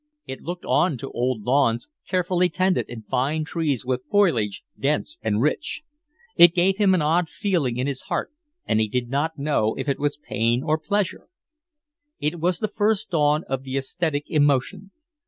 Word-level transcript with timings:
It 0.25 0.41
looked 0.41 0.65
on 0.65 0.97
to 0.97 1.11
old 1.11 1.43
lawns, 1.43 1.87
carefully 2.09 2.49
tended, 2.49 2.87
and 2.89 3.05
fine 3.05 3.45
trees 3.45 3.85
with 3.85 4.01
foliage 4.09 4.63
dense 4.79 5.19
and 5.21 5.43
rich. 5.43 5.83
It 6.35 6.55
gave 6.55 6.77
him 6.77 6.95
an 6.95 7.03
odd 7.03 7.29
feeling 7.29 7.77
in 7.77 7.85
his 7.85 8.01
heart, 8.09 8.31
and 8.65 8.79
he 8.79 8.87
did 8.87 9.09
not 9.09 9.37
know 9.37 9.75
if 9.77 9.87
it 9.87 9.99
was 9.99 10.17
pain 10.17 10.63
or 10.63 10.79
pleasure. 10.79 11.27
It 12.19 12.39
was 12.39 12.57
the 12.57 12.67
first 12.67 13.11
dawn 13.11 13.43
of 13.47 13.61
the 13.61 13.77
aesthetic 13.77 14.23
emotion. 14.27 14.89